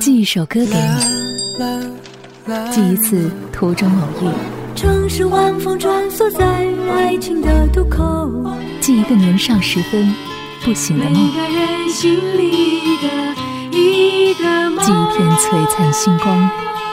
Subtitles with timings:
[0.00, 4.28] 寄一首歌给你，寄一次途中偶遇。
[4.74, 6.44] 城市晚风穿梭在
[6.92, 8.28] 爱情的渡口，
[8.80, 10.12] 寄一个年少时分
[10.64, 11.12] 不醒的梦。
[11.12, 13.06] 每个人心里的
[13.78, 14.84] 一个梦。
[14.84, 16.36] 寄一片璀璨星光，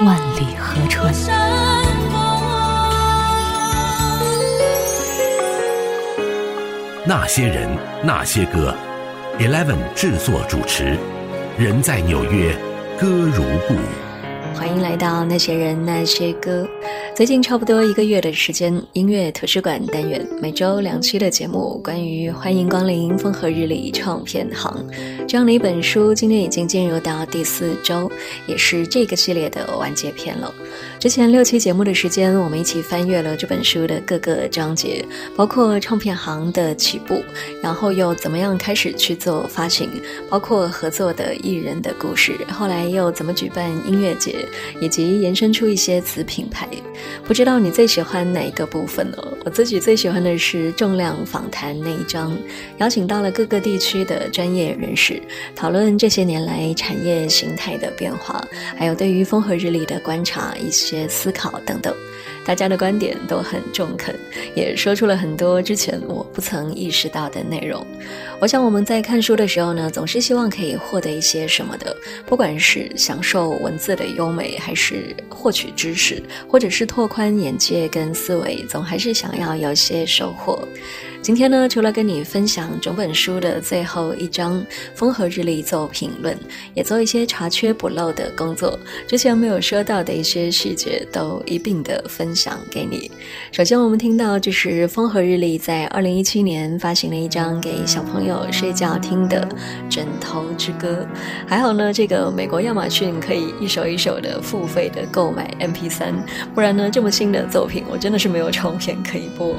[0.05, 1.11] 万里河川。
[7.07, 7.68] 那些人，
[8.04, 8.71] 那些歌
[9.39, 10.95] ，Eleven 制作主持。
[11.61, 12.51] 人在纽约，
[12.99, 13.75] 歌如故。
[14.55, 16.67] 欢迎来到那些人那些歌。
[17.15, 24.83] 最近差不多一个月的时间，音乐图书馆单元每周两期的节目，关于欢迎光临风和日丽唱片行
[25.27, 28.11] 这样的一本书，今天已经进入到第四周，
[28.47, 30.52] 也是这个系列的完结篇了。
[31.01, 35.03] 之前六期节目的时间，我们一起翻阅了这本书的各个章节，
[35.35, 37.23] 包括唱片行的起步，
[37.59, 39.89] 然后又怎么样开始去做发行，
[40.29, 44.45] 包括合作的艺人的故事，后来又怎么举办音乐节，
[44.79, 46.69] 以及延伸出一些子品牌。
[47.25, 49.17] 不知道你最喜欢哪一个部分呢？
[49.43, 52.38] 我自己最喜欢的是重量访谈那一章，
[52.77, 55.19] 邀请到了各个地区的专业人士，
[55.55, 58.39] 讨论这些年来产业形态的变化，
[58.77, 61.95] 还有对于风和日丽的观察、一些思考等等。
[62.44, 64.16] 大家的观点都很中肯，
[64.56, 67.86] 也说出了很多之前我不曾意识到的内容。
[68.39, 80.67] 我想我们在看书的时候呢，总是希望可以获得一些什么的，不管是享受文字的优美，还是获取知识，或者是拓宽眼界跟思维，总还是想要有些收获。
[81.22, 86.36] 今天呢，除了跟你分享整本书的最后一章风和日丽做评论，
[86.73, 88.77] 也做一些查缺补漏的工作，
[89.08, 93.11] 之前没有说到的一些细节都一并的分享给你。
[93.52, 99.47] 首先，我们听到就是风和日丽在二零一七年发行了一张给小朋友睡觉听的
[99.94, 101.05] 《枕头之歌》，
[101.47, 106.16] 还好呢，这个美国亚马逊可以一首一首的付费的购买 MP 三，
[106.55, 109.55] 不然呢，这么新的作品我真的是没有唱片可以播。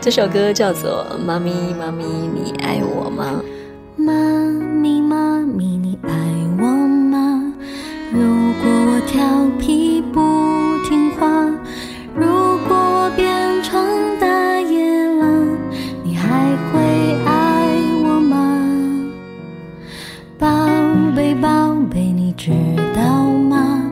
[0.00, 0.95] 这首歌叫做。
[1.26, 3.42] 妈咪，妈咪，你爱我吗？
[3.96, 6.10] 妈咪，妈咪，你爱
[6.58, 7.52] 我吗？
[8.12, 8.20] 如
[8.62, 10.20] 果我调皮不
[10.88, 11.26] 听话，
[12.14, 12.26] 如
[12.68, 13.82] 果我变成
[14.20, 14.26] 大
[14.60, 15.58] 野狼，
[16.04, 16.80] 你还会
[17.24, 17.66] 爱
[18.04, 18.36] 我吗？
[20.38, 20.46] 宝
[21.14, 22.52] 贝，宝贝，你知
[22.94, 23.82] 道吗？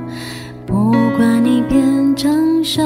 [0.67, 2.83] 不管你变成什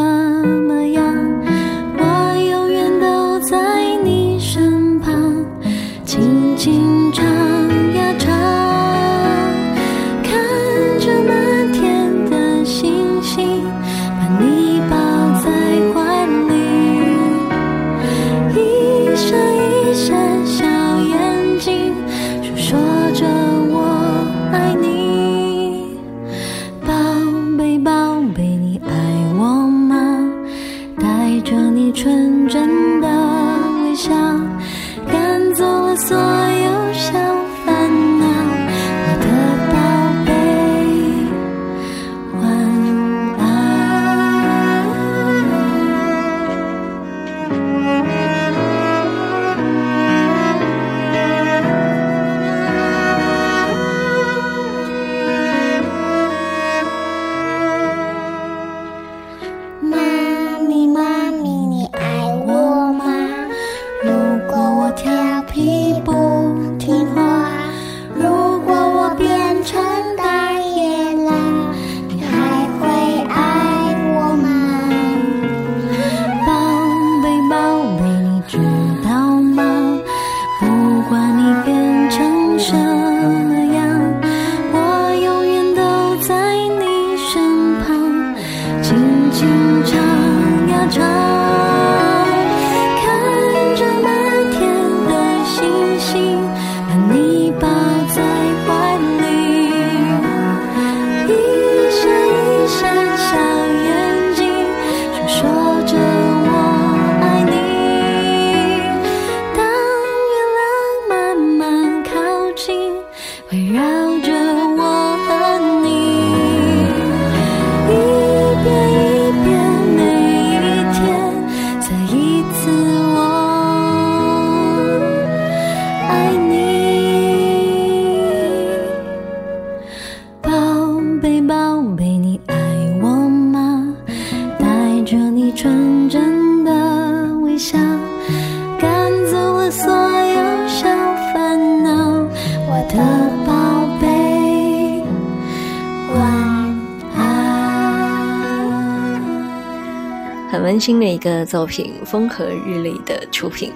[150.50, 153.70] 很温馨的一个作品，风和日丽的出品。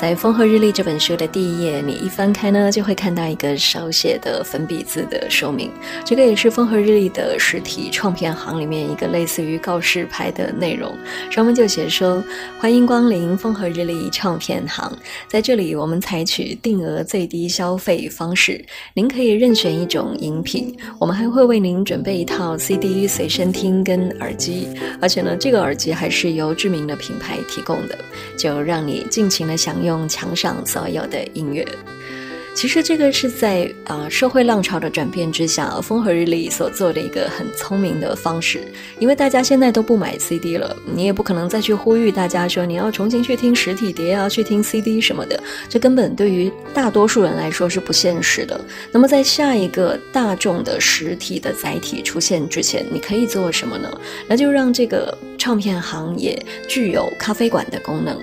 [0.00, 5.70] 在《风和日丽》这本书的第一页，你一翻开呢，就会看到一个手写的粉笔字的说明。
[6.06, 10.90] 这个也是《风和日丽》的实体唱片行里面一个类似于告示牌的内容，
[11.30, 12.24] 上面就写说
[12.58, 14.90] ：“欢迎光临风和日丽唱片行，
[15.28, 18.64] 在这里我们采取定额最低消费方式，
[18.94, 24.66] 您可以任选一种饮品，我们还会为您准备一套 CD 随身听跟耳机，
[24.98, 27.98] 而且呢，这个耳机还是由知名的品牌提供的，
[28.38, 31.66] 就让你尽情的享用。”用墙上所有的音乐。
[32.54, 38.60] 其实这个是在啊社会浪潮的转变之下，风和日丽所做的一个很聪明的方式。
[38.98, 48.60] 因为大家现在都不买 CD 了，你也不可能再去呼吁大家说你要重新去听实体碟啊，去听 CD 什么的，这根本对于大多数人来说是不现实的。
[48.92, 53.90] 那么在下一个大众的实体的载体出现之前，你可以做什么呢？
[54.28, 56.38] 那就让这个唱片行业
[56.68, 58.18] 具有咖啡馆的功能。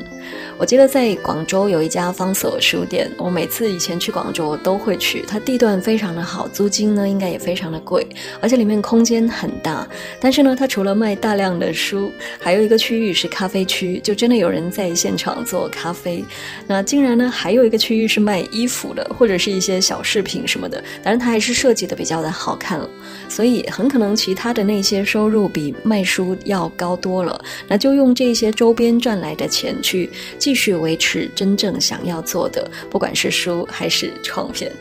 [0.60, 5.24] 我记得在广州有一家方所书店，我每次以前去广州都会去。
[5.28, 8.08] 它地段非常的好，租金呢应该也非常的贵，
[8.42, 9.88] 而且里面空间很大。
[10.20, 16.26] 但是呢，它除了卖大量的书，还有一个区域是咖啡区，就真的有人在现场做咖啡。
[16.66, 20.84] 那竟然呢，还有一个区域是卖衣服的，或者是一些小饰品什么的。
[21.04, 22.90] 当然，它还是设计的比较的好看了，
[23.30, 27.40] 所以很可能其他的那些收入比卖书要高多了。
[27.68, 30.10] 那就用这些周边赚来的钱去。
[30.40, 34.72] 继续维持真正想要做的，不管是书还是唱片。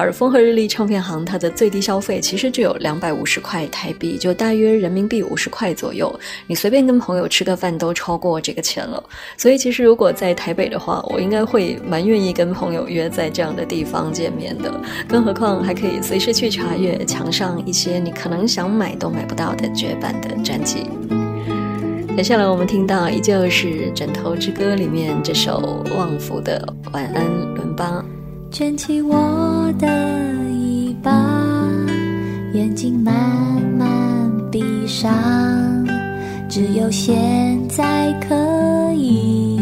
[0.00, 6.08] 而风和日丽唱片行，它的最低消费其实只有两百五十块台币，就大约人民币五十块左右。
[6.46, 9.02] 你随便跟朋友吃个饭都超过这个钱了。
[9.36, 14.72] 所以其实如果在台北的话，我应该会蛮愿意跟朋友约在这样的地方见面的。
[15.08, 20.86] 更何况还可以随时去查阅墙上一些你可能想买都买不到的绝版的专辑。
[22.16, 27.24] 接下来我们听到依旧是《枕头之歌》里面这首旺福的晚安
[27.56, 28.04] 伦巴。
[28.50, 29.86] 卷起我的
[30.50, 31.10] 衣袖，
[32.54, 33.14] 眼睛慢
[33.78, 35.12] 慢闭上，
[36.48, 38.34] 只有现在可
[38.94, 39.60] 以，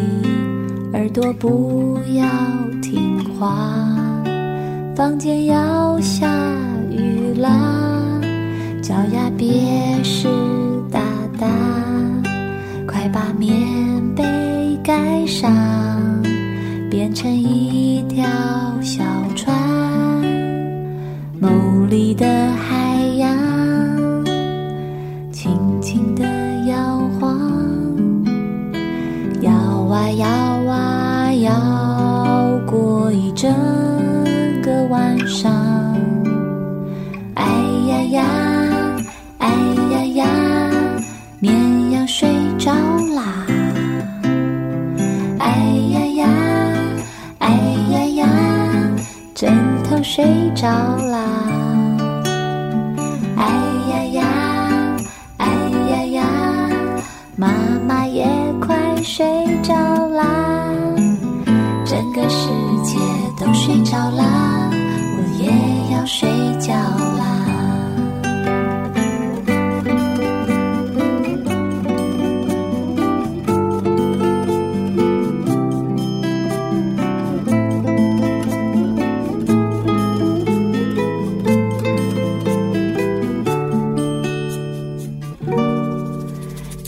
[0.93, 2.25] 耳朵不要
[2.81, 3.55] 听话，
[4.95, 6.31] 房间要下
[6.91, 7.51] 雨啦，
[8.81, 10.29] 脚丫别湿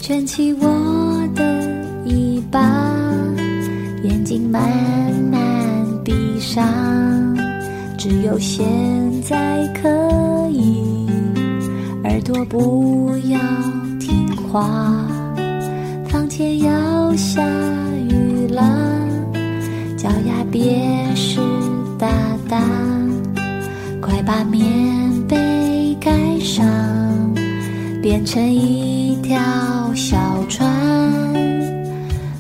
[0.09, 1.45] 卷起我的
[2.07, 2.59] 尾巴，
[4.03, 4.63] 眼睛慢
[5.31, 5.39] 慢
[6.03, 6.65] 闭上，
[7.99, 8.67] 只有现
[9.23, 10.83] 在可以，
[12.05, 13.39] 耳朵不要
[14.01, 14.67] 听话，
[16.09, 17.47] 房间要下
[18.09, 18.63] 雨了，
[19.95, 21.39] 脚丫别湿
[21.99, 22.09] 哒
[22.49, 22.63] 哒，
[24.01, 24.67] 快把棉
[25.29, 26.11] 被盖
[26.41, 26.65] 上，
[28.01, 29.39] 变成一条。
[29.95, 30.17] 小
[30.49, 30.69] 船，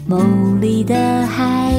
[0.07, 1.73] 梦里的海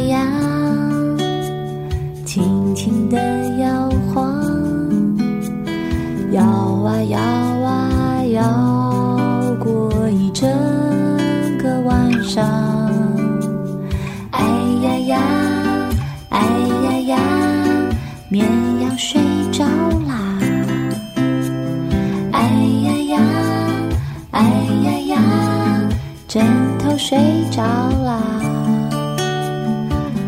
[26.99, 27.17] 睡
[27.49, 27.63] 着
[28.03, 28.19] 啦，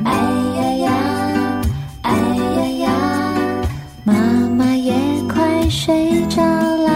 [0.06, 0.14] 哎
[0.56, 0.90] 呀呀，
[2.02, 2.90] 哎呀呀，
[4.06, 4.14] 妈
[4.58, 4.94] 妈也
[5.28, 6.92] 快睡着啦，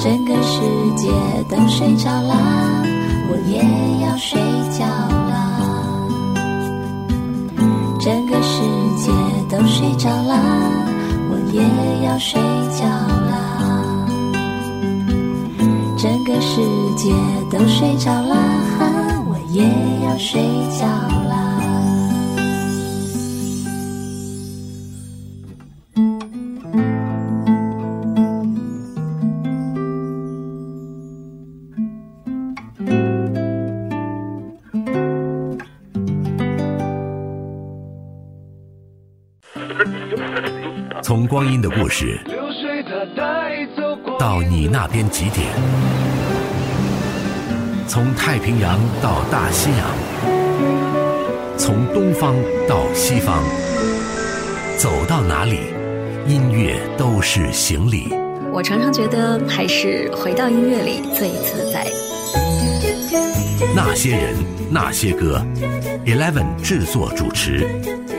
[0.00, 0.60] 整个世
[0.96, 1.08] 界
[1.48, 2.82] 都睡着啦。
[3.30, 3.62] 我也
[4.04, 4.40] 要睡
[4.76, 4.84] 觉
[5.30, 5.60] 啦。
[8.00, 8.60] 整个世
[8.96, 9.12] 界
[9.48, 10.36] 都睡着啦，
[11.30, 11.62] 我也
[12.04, 12.40] 要睡
[12.76, 13.77] 觉啦。
[16.98, 17.12] 世界
[17.48, 18.34] 都睡着啦，
[19.28, 19.62] 我也
[20.04, 20.84] 要睡觉
[21.28, 21.44] 啦。
[41.00, 42.20] 从光阴的故事
[44.18, 45.46] 到你那边几点？
[47.88, 49.88] 从太平洋到大西洋，
[51.56, 52.34] 从东方
[52.68, 53.42] 到西方，
[54.76, 55.60] 走到哪里，
[56.26, 58.12] 音乐都是行李。
[58.52, 61.86] 我常常觉得，还是回到音乐里最自在。
[63.74, 64.34] 那些人，
[64.70, 65.42] 那些歌
[66.04, 67.66] ，Eleven 制作主持，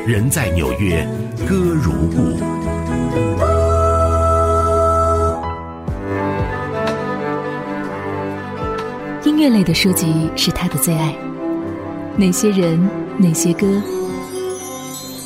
[0.07, 1.07] 人在纽约，
[1.47, 2.58] 歌如故。
[9.25, 11.13] 音乐类的书籍是他的最爱。
[12.15, 13.67] 哪些人，哪些歌？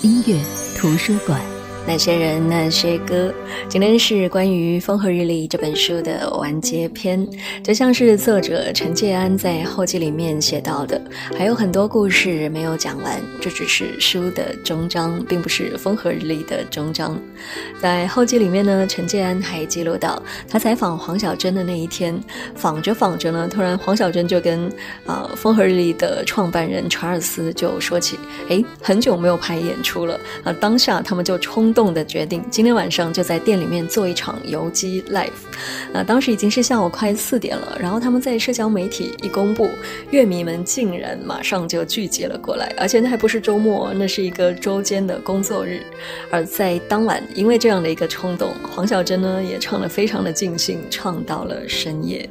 [0.01, 0.35] 音乐
[0.75, 1.52] 图书馆。
[1.85, 3.31] 那些人，那些歌。
[3.67, 7.27] 今天是关于《风和日丽》这本书的完结篇，
[7.61, 10.99] 就像是作者陈介安在后记里面写到的，
[11.37, 17.19] 还有很多故事没有讲完，这只是书的终章，并不是《风和日丽》的终章。
[17.81, 22.17] 在后记里面呢，陈介安还记录到，他采访黄小珍的那一天，
[22.55, 24.67] 访着访着呢，突然黄小珍就跟
[25.05, 28.17] 啊《风和日丽》的创办人查尔斯就说起，
[28.49, 35.29] 哎，很久没有排演出了啊，当下他们就冲动的决定，今天晚上就在店里面做一场游击 live。
[35.91, 39.69] 那当时已经是下午快四点了，然后他们在社交媒体一公布，
[40.11, 45.81] 乐迷们竟然马上就聚集了过来，而且那还不是周末，那是一个周间的工作日。
[46.29, 52.29] 而在当晚，因为这样的一个冲动，黄小珍呢也唱得非常的尽兴，唱到了深夜。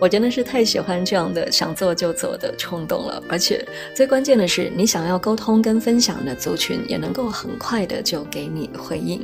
[0.00, 9.20] 我真的是太喜欢这样的想做就做的冲动了，而且最关键的是，你想要沟通跟分享的族群也能够很快的就给你回应。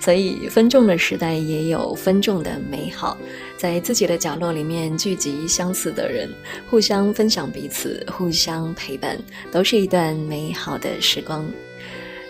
[0.00, 3.16] 所以分众的时代也有分众的美好，
[3.56, 6.28] 在自己的角落里面聚集相似的人，
[6.68, 9.16] 互相分享彼此，互相陪伴，
[9.52, 11.48] 都是一段美好的时光。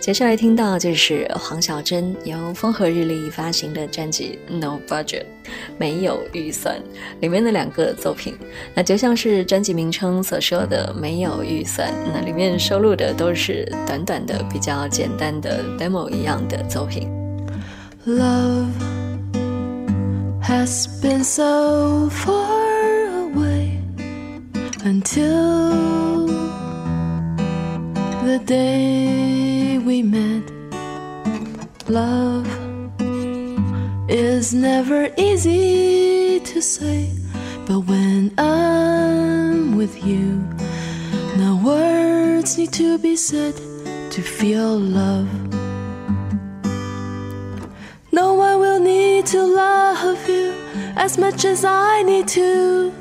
[0.03, 5.21] 接下来听到就是黄小珍由风和日丽发行的专辑《No Budget》，
[5.79, 6.77] 没有预算
[7.21, 8.37] 里面的两个作品，
[8.75, 17.09] 那就像是专辑名称所说的“没有预算”，那里面收录的都是短短的、比较简单的 demo 一样的作品。
[18.05, 18.73] Love
[20.43, 23.79] has been so far away
[24.83, 26.12] until
[28.25, 30.45] the day we met.
[31.89, 32.47] Love
[34.09, 37.11] is never easy to say,
[37.67, 40.39] but when I'm with you,
[41.37, 43.57] no words need to be said
[44.13, 45.29] to feel love.
[48.13, 50.55] No one will need to love you
[50.97, 52.93] as much as I need to.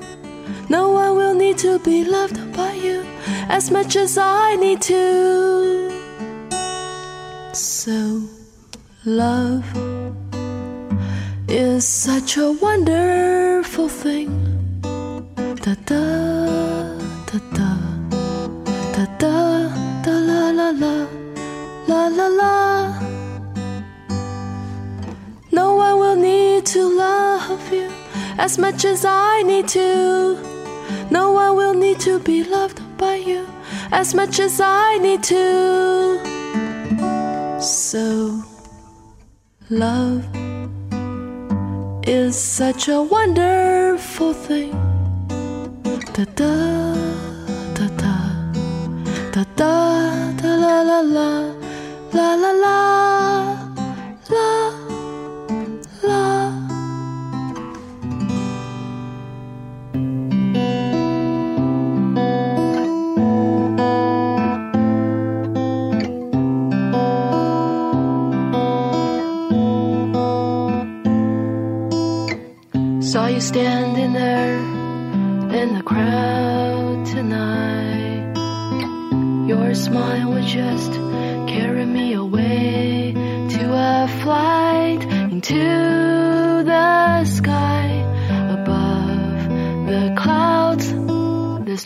[0.69, 3.10] No one will need to be loved by you
[3.51, 5.91] as much as I need to.
[7.51, 8.21] So,
[9.03, 9.65] love
[11.49, 14.29] is such a wonderful thing.
[15.65, 16.05] Da da
[17.29, 17.69] da da
[18.93, 19.35] da da
[20.05, 20.95] da la la la
[21.89, 22.55] la la la.
[25.51, 27.91] No one will need to love you
[28.37, 30.39] as much as I need to.
[31.11, 33.40] No one will need to be loved by you
[33.91, 36.19] as much as I need to.
[37.59, 38.41] So,
[39.69, 40.25] love
[42.07, 44.71] is such a wonderful thing.
[46.13, 46.53] Da da
[47.75, 48.15] da da
[49.31, 51.53] da da da la la la
[52.13, 53.00] la la la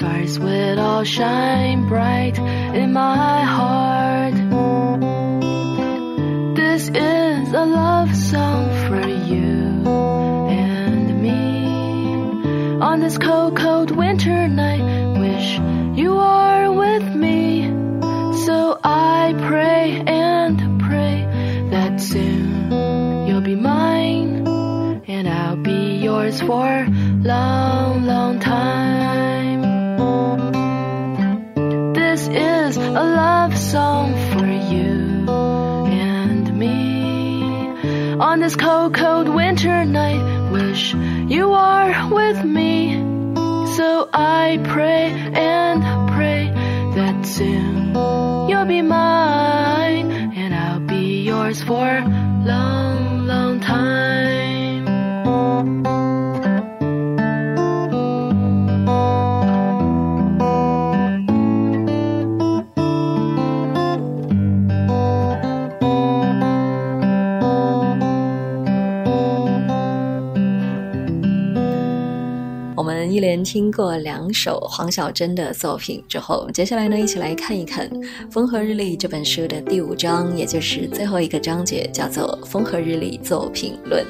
[0.06, 4.36] stars would all shine bright in my heart.
[6.56, 9.84] This is a love song for you
[10.50, 12.82] and me.
[12.82, 14.65] On this cold, cold winter night,
[33.72, 35.26] song for you
[35.90, 37.42] and me.
[38.20, 42.94] On this cold, cold winter night, wish you are with me.
[43.76, 45.82] So I pray and
[46.14, 46.52] pray
[46.96, 47.96] that soon
[48.50, 51.88] you'll be mine and I'll be yours for
[52.46, 54.45] long, long time.
[73.44, 77.90] 听过两首黄小珍的作品之后，接下来呢，一起来看一看
[78.32, 84.04] 《风和日丽》这本书的第五章，也就是最后一个章节，叫做《风和日丽作品论》。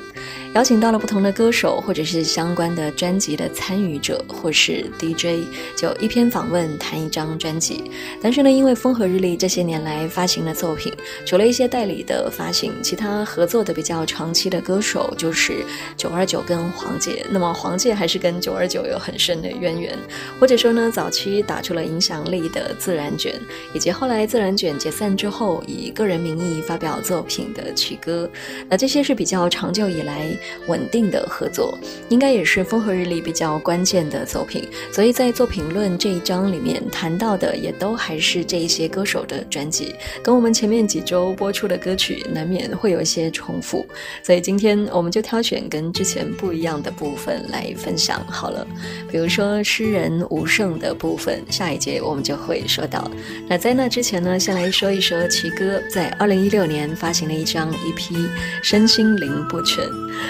[0.55, 5.45] 邀请到了不同的歌手，或者是相关的专辑的参与者，或是 DJ，
[5.75, 7.91] 就一篇访问谈一张专辑。
[8.21, 10.93] 但是呢，因为风和日丽这些年来发行的作品，
[11.25, 15.61] 除了一些代理的发行，其他合作的比较长期的歌手就是
[15.97, 17.21] 九二九跟黄玠。
[17.29, 19.93] 那么黄玠还是跟九二九有很深的渊源，
[20.39, 23.33] 或者说呢，早期打出了影响力的自然卷，
[23.73, 28.29] 以及后来自然卷解散之后以个人名义发表作品的曲歌，
[28.69, 30.33] 那这些是比较长久以来。
[30.67, 31.77] 稳定的合作，
[32.09, 34.67] 应该也是风和日丽比较关键的作品。
[34.91, 43.85] 所以在作品论这一章里面谈到的，也都还是这一些歌手的专辑，跟我们前面几周播出的歌曲难免会有一些重复。
[44.23, 48.65] 所以今天我们就挑选跟之前不一样的部分来分享好了。
[49.09, 53.09] 比如说诗人吴胜的部分，下一节我们就会说到。
[53.47, 58.13] 那在那之前呢，先来说一说奇哥在二零一六年发行了一张 EP
[58.63, 59.83] 《身心灵不全》。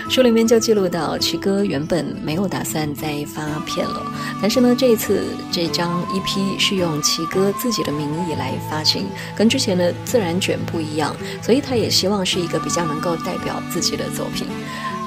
[0.08, 4.02] 书里面就记录到，曲哥原本没有打算再发片了，
[4.40, 14.48] 但是呢，这一次这张 EP 是用奇哥自己的名义来发行，跟之前的自然卷不一样，所以他也希望是一个比较能够代表自己的作品。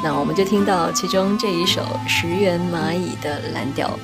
[0.02, 3.98] 那我们就听到其中这一首石原蚂蚁的蓝调。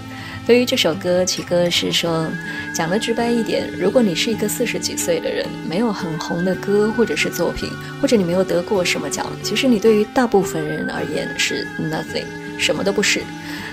[0.46, 2.28] 对于这首歌，奇哥是说，
[2.74, 12.26] 讲的直白一点，如果你是一个四十几岁的人，没有很红的歌或者是作品，或者你没有得过什么奖，其实你对于大部分人而言是 nothing，
[12.58, 13.22] 什么都不是。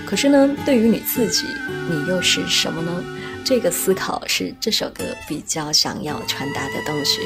[0.05, 1.45] 可是呢，对于你自己，
[1.89, 3.03] 你又是什么呢？
[3.43, 7.19] 这个思考是这首歌比较想要传达的东西。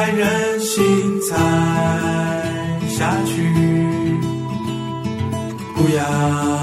[0.00, 1.36] 还忍心踩
[2.88, 3.52] 下去？
[5.76, 6.59] 不要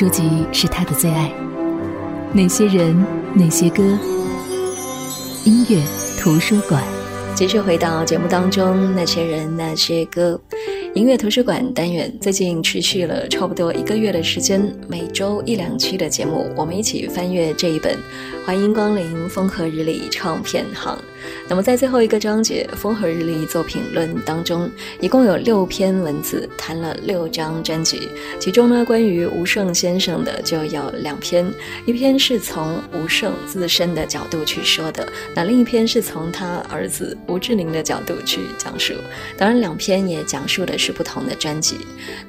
[0.00, 1.30] 书籍是他的最爱。
[2.32, 3.82] 那些人，那些歌，
[5.44, 5.78] 音乐
[6.18, 6.82] 图书馆。
[7.34, 10.40] 继续回到节目当中，那些人，那些歌。
[10.94, 17.94] 音乐图书馆单元最近持续了差不多一个月的时间，每周一两期的节目，我们一起翻阅这一本
[18.46, 20.96] 《欢迎光临风和日丽唱片行》。
[21.46, 31.52] 那么在最后一个章节《风和日丽作品论》当中，一共有六篇文字谈了六张专辑，其中呢关于吴胜先生的就有两篇，
[31.84, 35.04] 一篇是从吴胜自身的角度去说的，
[35.34, 38.94] 那另一篇是从他儿子吴志宁的角度去讲述。
[39.36, 41.78] 当然，两篇也讲述的是不同的专辑，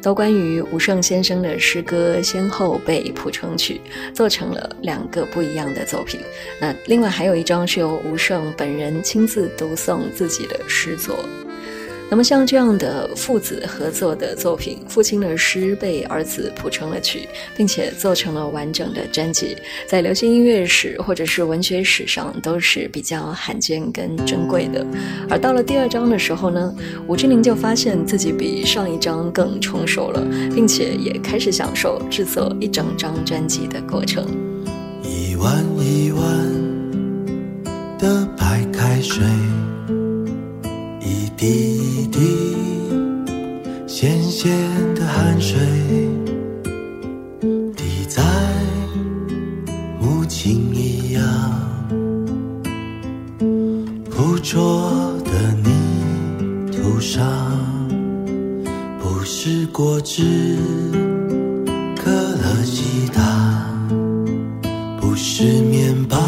[0.02, 3.80] 都关于吴胜先生的诗歌先后被谱成曲，
[4.12, 6.20] 做成了两个不一样的作品。
[6.60, 8.72] 那另外还有一张是由吴胜本。
[8.72, 11.20] 人亲自读诵自己的诗作，
[12.12, 19.56] 那么像这样的父子合作的作品，父亲的诗被儿子谱成了曲，并且做成了完整的专辑，
[19.88, 24.86] 在流行音乐史或者是文学史上都是比较罕见跟珍贵的。
[25.30, 26.76] 而到了第二章的时候呢，
[27.08, 30.22] 吴志宁就发现自己比上一章更成熟了，
[30.54, 34.28] 并且也开始享受制作一整张专辑的过程。
[35.02, 36.22] 一万一万。
[37.98, 39.24] 的白开水，
[41.44, 42.56] 一滴
[43.88, 44.52] 咸咸
[44.94, 45.58] 的汗水，
[47.76, 48.22] 滴在
[50.00, 51.24] 母亲一样
[54.12, 55.32] 捕捉的
[55.64, 57.26] 泥土上，
[59.00, 60.22] 不是果汁，
[61.98, 63.68] 可乐西打，
[65.00, 66.20] 不是面包。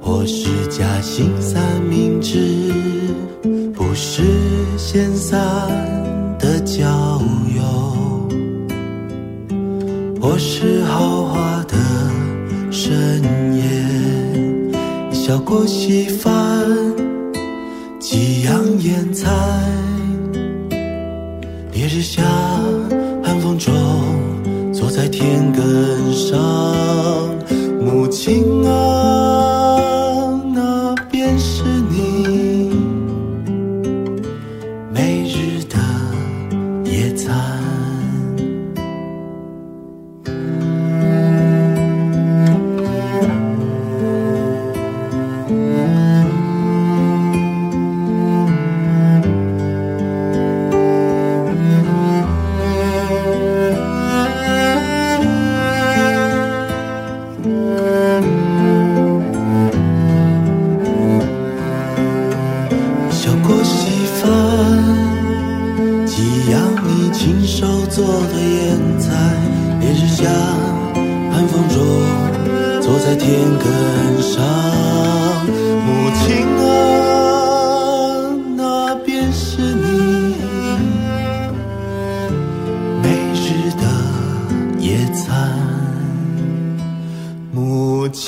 [0.00, 2.38] 或是夹心三明治，
[4.90, 5.38] 闲散
[6.38, 7.20] 的郊
[7.54, 7.62] 游，
[10.18, 11.74] 或是豪华的
[12.70, 13.22] 深
[13.54, 14.72] 夜，
[15.12, 16.32] 小锅稀饭，
[18.00, 19.30] 几样腌菜，
[21.70, 22.22] 烈日下，
[23.22, 23.74] 寒风中，
[24.72, 25.60] 坐在田埂
[26.14, 26.40] 上，
[27.78, 28.87] 母亲啊。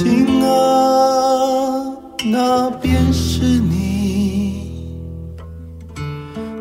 [0.01, 1.93] 行啊
[2.25, 4.73] 那便是你。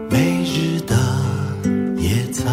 [0.10, 0.94] 每日的
[1.98, 2.46] 野餐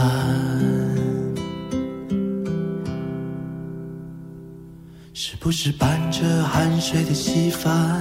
[5.13, 8.01] 是不是伴着汗水的稀饭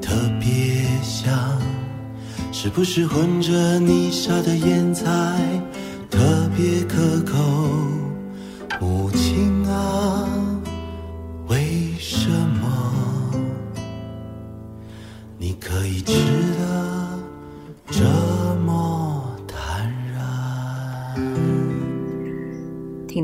[0.00, 1.30] 特别香？
[2.50, 5.04] 是不是混着泥沙的腌菜
[6.10, 7.85] 特别可口？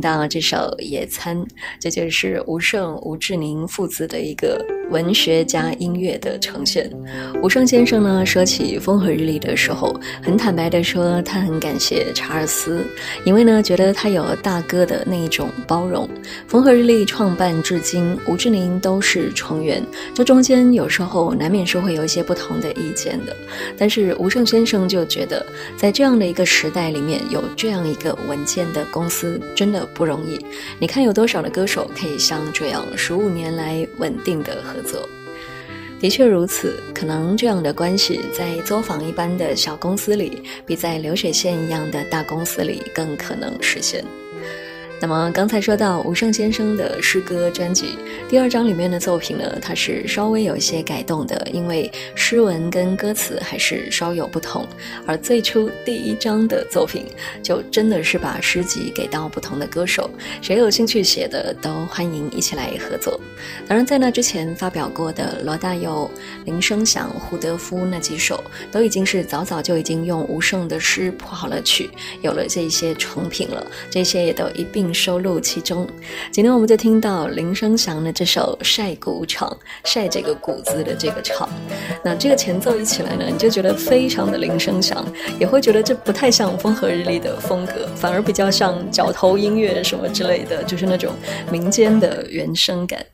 [0.02, 1.38] 到这首《野餐》，
[1.80, 4.81] 这就是吴胜、吴志宁父子的一个。
[4.92, 6.88] 文学加音乐的呈现，
[7.42, 12.84] 吴胜先生呢说起《风和日丽》的时候，很坦白的说，他很感谢查尔斯，
[13.24, 16.06] 因为呢觉得他有大哥的那一种包容。
[16.46, 19.82] 《风和日丽》创办至今，吴志宁都是成员，
[20.14, 23.34] 这中间有时候难免是会有一些不同的意见的。
[23.78, 30.38] 但是吴胜先生就觉得，在这样的一个时代里面，有这样一个稳健的公司真的不容易。
[30.78, 34.81] 你看有多少的歌手可以像这样十五年来稳定的合。
[34.84, 35.08] 作
[36.00, 44.04] 的确如此，可能这样的关系在作坊一般的小公司里，比在流水线一样的大公司里更可能实现。
[45.02, 54.64] 那么刚才说到吴胜先生的诗歌专辑第二章里面的作品呢，它是稍微有一些改动的，因为诗文跟歌词还是稍有不同。
[55.04, 57.04] 而最初第一章的作品，
[57.42, 60.08] 就真的是把诗集给到不同的歌手，
[60.40, 63.20] 谁有兴趣写的都欢迎一起来合作。
[63.66, 66.08] 当然，在那之前发表过的罗大佑、
[66.44, 74.91] 林声祥、胡德夫那几首，都已经是早早就已经用吴胜的诗谱好了曲，有了这些成品了，这些也都一并。
[74.92, 75.88] 收录其中，
[76.30, 79.48] 今天我们就听到林生祥的这首《晒谷场》，
[79.84, 81.48] 晒这个谷子的这个场。
[82.04, 85.04] 那这个前奏一起来呢，你就觉得非常的林生祥，
[85.38, 91.12] 也会觉得这不太像风和日丽的风格，反而比较像角头音乐什么之类的，就是那种
[91.50, 93.04] 民间的原声感。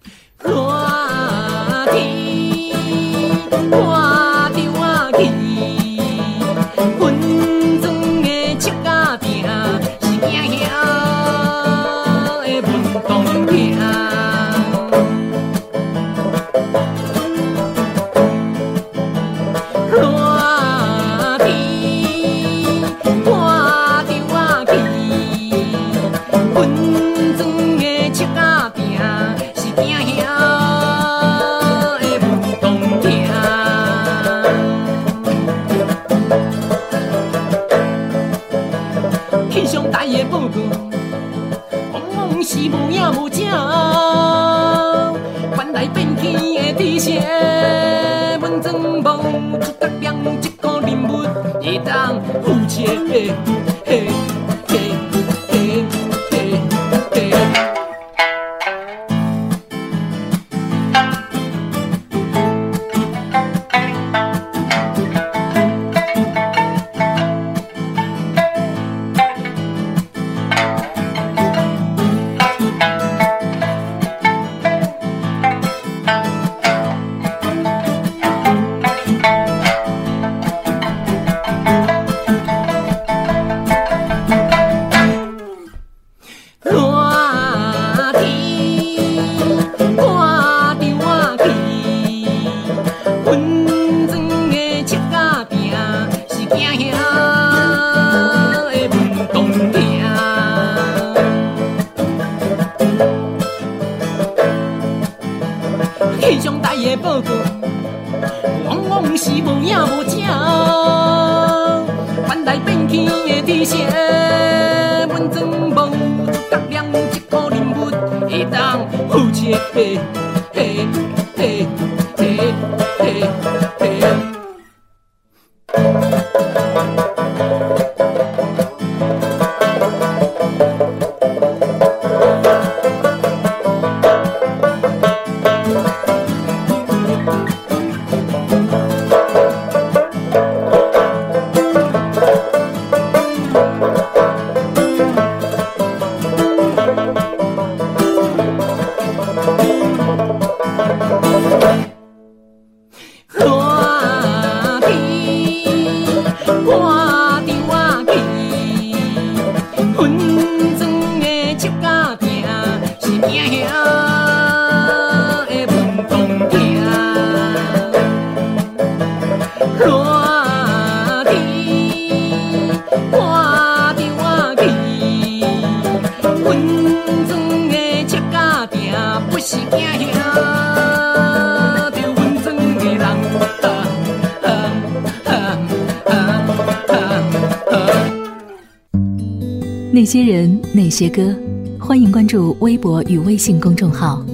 [190.08, 191.36] 些人，那些歌，
[191.78, 194.24] 欢迎关注微博与微信公众号，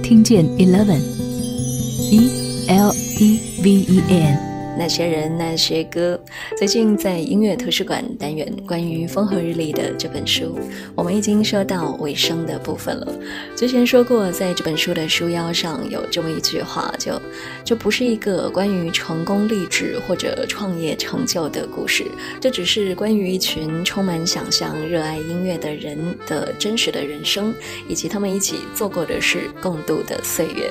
[0.00, 2.30] 听见 Eleven，E
[2.68, 4.43] L E V E N。
[4.76, 6.18] 那些人，那些歌。
[6.56, 10.58] 最近在音乐图书馆单元，关于风和日丽的这本书，
[10.94, 13.14] 我们已经说到尾声的部分了。
[13.56, 17.20] 之前说过，在这本书的书腰上有这么一句话，就
[17.64, 22.04] 这不是一个关于成功励志或者创业成就的故事，
[22.40, 27.54] 这只是关于一群充满想象、热爱音乐的人的真实的人生，
[27.88, 30.70] 以及他们一起做过的事、共度的岁月。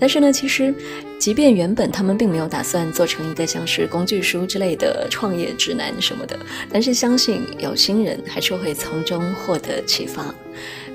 [0.00, 0.72] 但是呢，其实，
[1.18, 6.38] 即便原本他们并没有打算做成一个像是工具书之类的创业指南什么的，
[6.70, 10.34] 但是相信有心人还是会从中获得启发。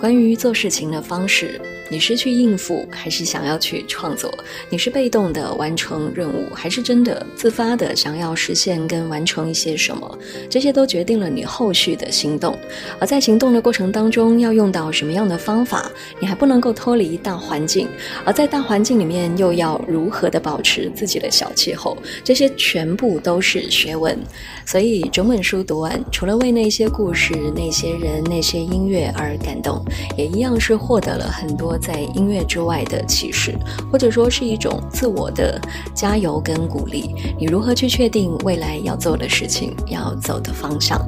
[0.03, 1.61] 关于做事情的方式。
[1.89, 4.33] 你是去应付，还是想要去创作？
[4.69, 10.17] 你是被动的完成任务，还是真的自发的想要实现跟完成一些什么？
[10.49, 12.57] 这些都决定了你后续的行动。
[12.99, 15.89] 而在行动的过程当中，要用到什么样的方法？
[16.19, 17.87] 你还不能够脱离大环境，
[18.25, 21.97] 而在大环境里面又要如何的保持自己的小气候？
[22.25, 24.19] 这些全部都是学问。
[24.65, 29.85] 所以整本书读完，除了为那些故事、那些人、那些音乐而感动，
[30.17, 31.77] 也一样是获得了很多。
[31.77, 33.57] 在音乐之外的启示，
[33.91, 35.59] 或者说是一种自我的
[35.93, 37.13] 加油跟鼓励。
[37.37, 40.99] 你如何去确定未来要做的事情，要走的方向？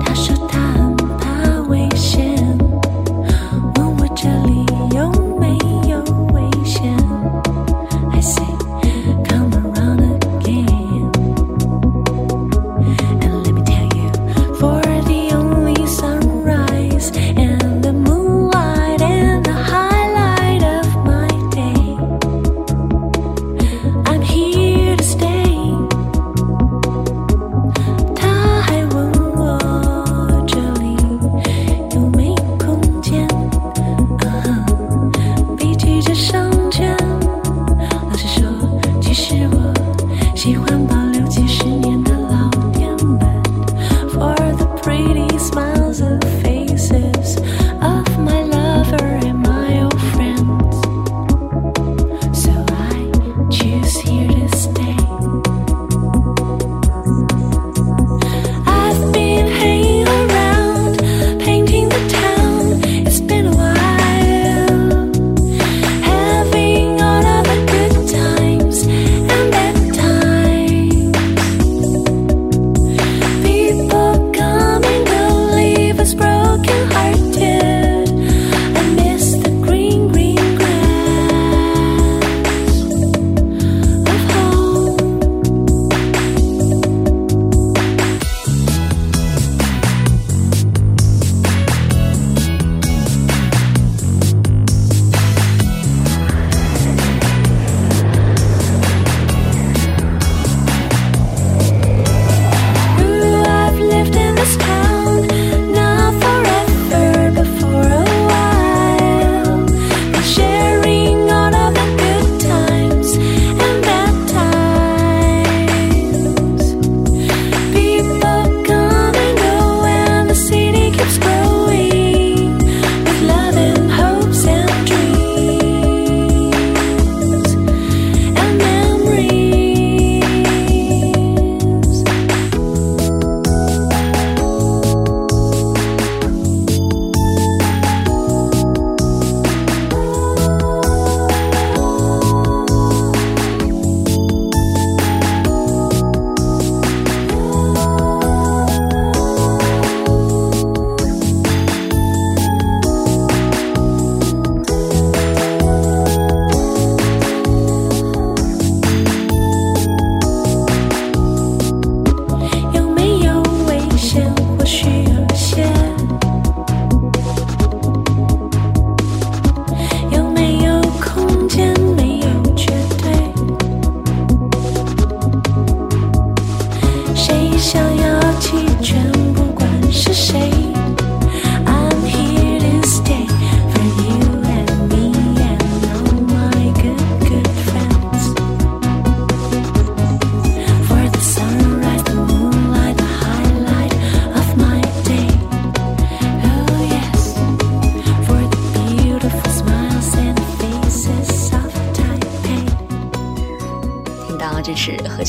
[0.00, 0.79] 他说他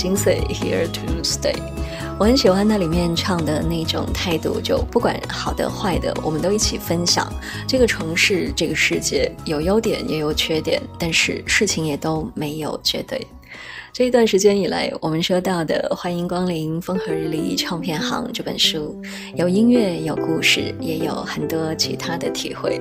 [0.01, 1.53] 心碎《Here to Stay》，
[2.17, 7.31] 我很喜欢那里面唱的那种态度，就不管好的坏的，我们都一起分享。
[7.67, 13.27] 这个城市，这个世界有优点也有缺点，但是事情也都没有绝对。
[13.93, 18.97] 这一段时间以来，我们说到的《欢迎光临风和日丽唱片行》这本书，
[19.35, 22.79] 有音乐，有故事，也有很多其他的体会。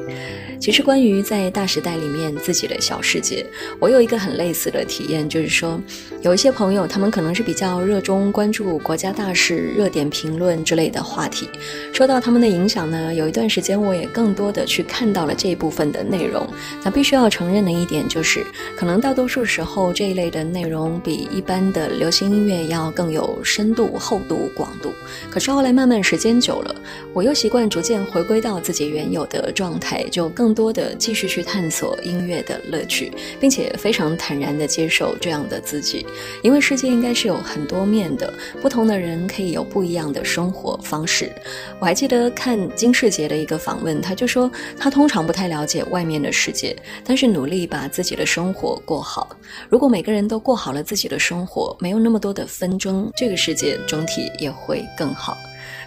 [0.61, 3.44] 其实，关于在大时代里面自己的小世界，
[3.80, 5.80] 我有一个很类似的体验，就是说，
[6.22, 11.48] 有一些朋友，他们可能是比较热衷关注国家大事、热点评论之类的话题。
[11.92, 16.46] 受到他们的影响呢，有一段时间我也更多的去看到了这一部分的内容。
[16.84, 18.46] 那必须要承认的一点就是，
[18.76, 24.92] 可能大多数时候这一类的内内容比一般的流行音乐要更有深度、厚度、广度。
[25.30, 26.74] 可是后来慢慢时间久了，
[27.12, 36.07] 我又习惯逐渐回归到自己原有的状态，就更多的继续去探索音乐的乐趣，并且非常坦然的接受这样的自己，
[36.42, 41.32] 因为世界应该是有很多面的，不同的人可以有不一样的生活方式。
[41.80, 49.36] 我还记得看金世杰的一个访问，他就说他通常不太了解外面的世界，但是努力把自己的生活过好。
[49.68, 55.38] 如果每个人都过好了自己的生活，没有那么多的纷争，这个世界整体也会更好。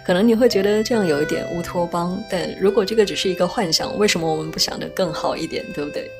[0.02, 6.10] 可能你会觉得这样有一点乌托邦，但如果这个只是一个幻想，为什么我们不想得更好一点，对不对？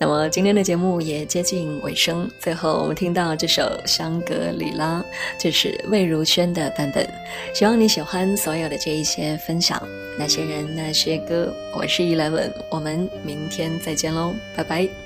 [0.00, 5.00] 那么今天的节目也接近尾声，最后我们听到这首《香格里拉》，
[5.38, 7.06] 这是魏如萱的版本。
[7.52, 9.78] 希望你喜欢所有的这一些分享，
[10.18, 11.54] 那些人那些歌。
[11.74, 15.05] 我是 Eleven，我们明天再见喽，拜拜。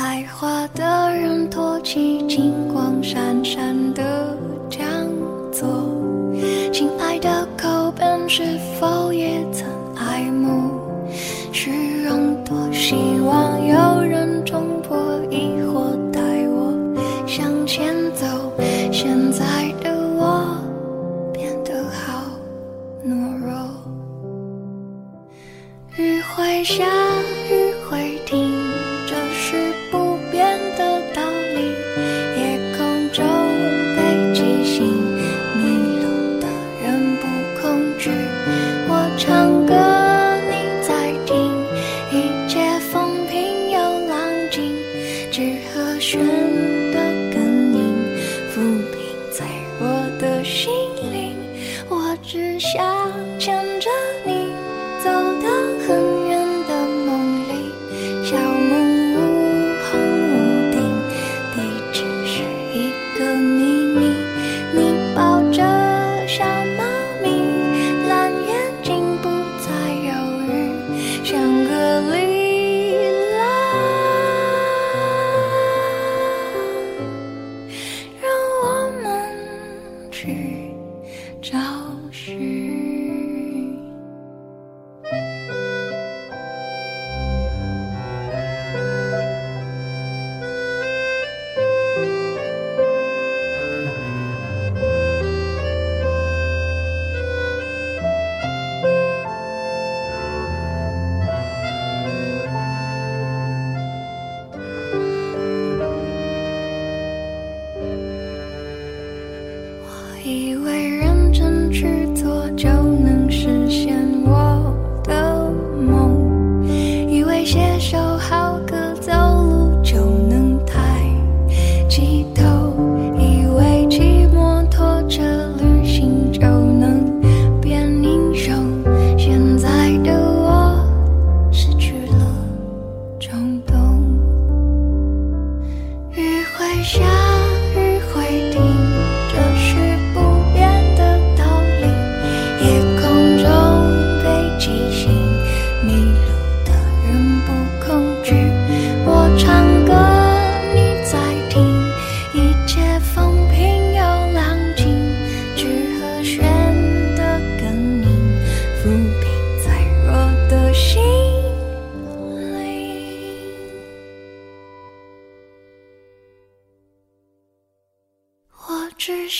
[0.00, 4.34] 动，有才华的人托起金光闪闪的
[4.70, 4.82] 讲
[5.52, 5.68] 座。
[6.72, 8.58] 亲爱的口本是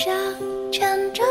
[0.01, 1.23] 我只想牵着